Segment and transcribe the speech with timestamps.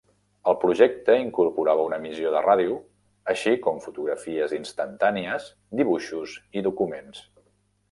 [0.51, 2.79] El projecte incorporava una emissió de ràdio,
[3.35, 7.25] així com fotografies instantànies, dibuixos i documents.